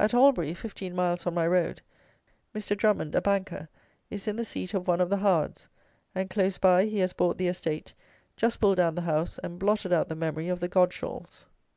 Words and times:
At 0.00 0.12
Albury, 0.14 0.52
fifteen 0.52 0.96
miles 0.96 1.28
on 1.28 1.34
my 1.34 1.46
road, 1.46 1.80
Mr. 2.52 2.76
Drummond 2.76 3.14
(a 3.14 3.20
banker) 3.20 3.68
is 4.10 4.26
in 4.26 4.34
the 4.34 4.44
seat 4.44 4.74
of 4.74 4.88
one 4.88 5.00
of 5.00 5.10
the 5.10 5.18
Howards, 5.18 5.68
and 6.12 6.28
close 6.28 6.58
by 6.58 6.86
he 6.86 6.98
has 6.98 7.12
bought 7.12 7.38
the 7.38 7.46
estate, 7.46 7.94
just 8.36 8.58
pulled 8.60 8.78
down 8.78 8.96
the 8.96 9.02
house, 9.02 9.38
and 9.44 9.60
blotted 9.60 9.92
out 9.92 10.08
the 10.08 10.16
memory 10.16 10.48
of 10.48 10.58
the 10.58 10.68
Godschalls. 10.68 11.44